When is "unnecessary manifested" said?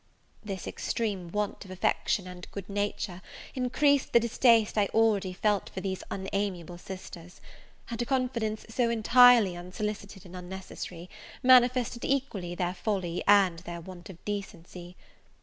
10.35-12.03